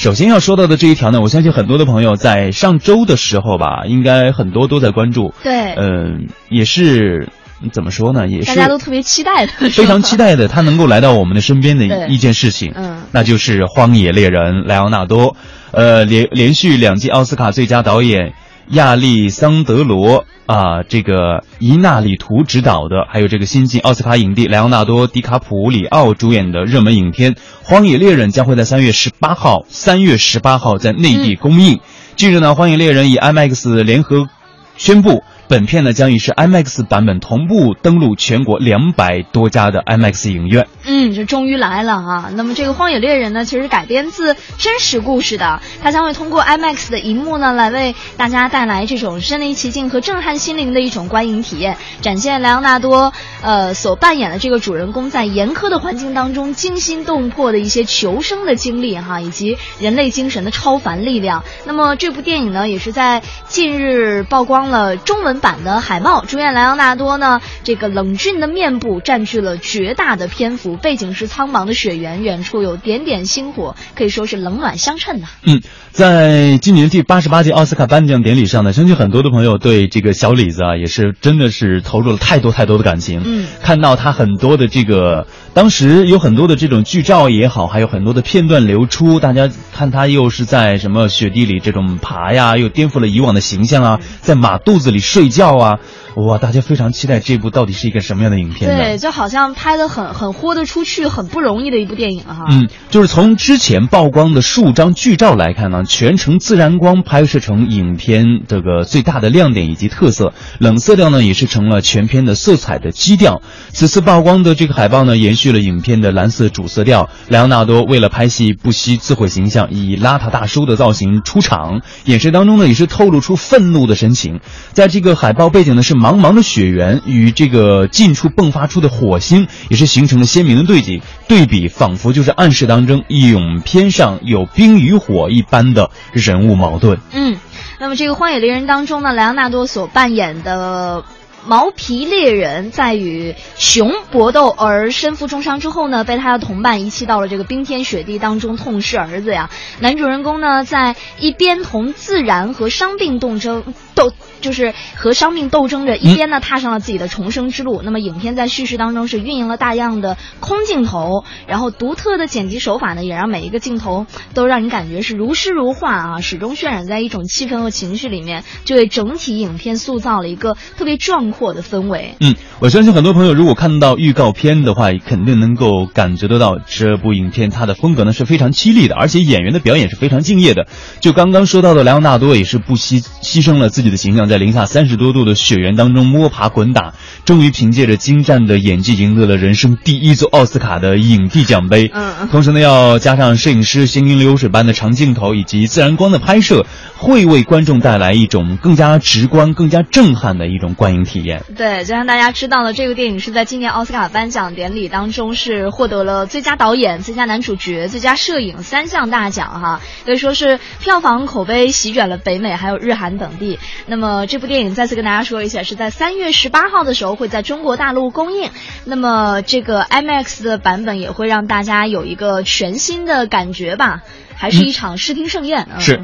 [0.00, 5.34] 首先要说到的这一条呢，我相信很多的朋友在上周的时候吧，应该很多都在关注。
[5.42, 7.28] 对，嗯，也是
[7.70, 13.02] 怎么说呢，也是大家都特别期待的，非常期待的，他能够来到我们的身边的一件事情，嗯。
[13.12, 15.36] 那就是《荒野猎人》莱昂纳多，
[15.70, 18.32] 呃，连连续两届奥斯卡最佳导演
[18.70, 27.34] 亚历桑德罗啊，这个伊纳里图执导的，还有这个新晋奥斯卡影帝莱昂纳多·迪卡普里奥主演的热门影片
[27.64, 31.80] 《荒野猎人》将会在三月十八号，三月十八号在内地公映。
[32.14, 34.28] 近日呢，《荒野猎人》以 IMAX 联合
[34.76, 40.68] 宣布，本片呢将以是 IMAX 版本同步登陆全国两百多家的 IMAX 影院。
[40.84, 42.30] 嗯，这终于来了啊！
[42.36, 53.12] 那么这个《荒野猎人》呢，其实改编自真实故事的，它将会通过 IMAX 的荧幕呢，来为大家带来这种身临其境和震撼心灵的一种观影体验，展现莱昂纳多
[53.42, 61.44] 呃所扮演的这个主人公在严苛的环境当中惊心动魄的一些求生的经历哈，以及人类精神的超凡力量。
[61.66, 83.29] 那么这部电影呢，也是在近日曝光了中文版的海报，主演莱昂纳多呢，这个冷峻的面部占据了绝大的篇幅，背景是苍茫的雪原，远处有点点星火，可以说是冷暖相衬呐、嗯，在今年第八十八届奥斯卡颁奖典礼上呢，相信很多的朋友对这个小李子啊，也是真的是投入了太多太多的感情。
[83.62, 95.78] 看到他很多的这个，当时有很多的这种剧照也好，还有很多的片段流出，大家看他又是在什么雪地里这种爬呀，又颠覆了以往的形象啊，在马肚子里睡觉啊，
[96.14, 98.70] 哇，大家非常期待这部到底是一个什么样的影片？
[98.70, 102.46] 对，就好像拍的很很豁得出去，很不容易的一部电影哈。
[102.48, 113.42] 嗯，就是从之前曝光的数张剧照来看呢，全程自然光拍摄成影片这个最大的亮点以及特色，冷色调呢也是成了全片的色彩的基调。
[113.72, 117.08] 此次曝光的这个海报呢，延续了影片的蓝色主色调。
[117.28, 124.40] 莱昂纳多为了拍戏不惜自毁形象，以邋遢大叔的造型出场，眼神当中呢也是透露出愤怒的神情。
[124.72, 136.98] 在这个海报背景呢是茫茫的雪原，与这个近处迸发出的火星也是形成了鲜明的对比，对比仿佛就是暗示当中影片上有冰与火一般的人物矛盾。
[137.12, 137.38] 嗯，
[137.78, 141.02] 那么这个《荒野猎人》当中呢，莱昂纳多所扮演的。
[141.46, 149.50] 毛皮猎人在与熊搏斗而身负重伤之后呢，被他的同伴遗弃到了这个冰天雪地当中，痛失儿子呀。
[149.80, 157.82] 男主人公呢，在一边同自然和伤病斗争斗，就是和伤病斗争着，一边呢踏上了自己的重生之路。
[157.82, 172.14] 那么影片在叙事当中是运营了大量的空镜头，然后独特的剪辑手法呢，也让每一个镜头都让你感觉是如诗如画啊，始终渲染在一种气氛和情绪里面，就为整体影片塑造了一个特别壮阔的氛围。
[172.20, 180.66] 嗯，我相信很多朋友如果看到预告片的话，肯定能够感觉得到这部影片它的风格呢是非常凄厉的，而且演员的表演是非常敬业的。
[181.00, 186.94] 就刚刚说到的莱昂纳多也是不惜牺牲了自己的形象，在零下三十多度的雪原当中摸爬滚打，
[187.26, 191.90] 终于凭借着精湛的演技赢得了人生第一座奥斯卡的影帝奖杯。
[191.92, 196.64] 嗯嗯同时呢，要加上摄影师行云流水般的长镜头以及自然光的拍摄，
[196.96, 201.42] 会为观众带来一种更加直观、更加震撼的一种观影体验。
[201.56, 213.58] 对，就像大家知道了，这个电影是在今年奥斯卡颁奖典礼当中是获得了最佳导演、最佳男主角、最佳摄影三项大奖哈，可以说是票房口碑席卷了北美还有日韩等地。
[213.86, 218.50] 那么这部电影再次跟大家说一下，是在三月十八号的时候会在中国大陆公映。
[218.84, 224.02] 那么这个 IMAX 的版本也会让大家有一个全新的感觉吧，
[224.34, 225.68] 还是一场视听盛宴。
[225.74, 226.00] 嗯、是。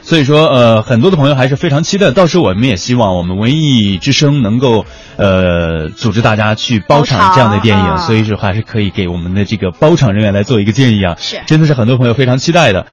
[0.00, 2.12] 所以说，呃，很多的朋友还是非常期待。
[2.12, 4.86] 到时候我们也希望我们文艺之声能够，
[5.16, 7.84] 呃，组织大家去包场这样的电影。
[7.84, 11.16] 啊所以说，还是可以给我们的这个包场人员来做一个建议啊。
[11.18, 12.86] 是真的是很多朋友非常期待的。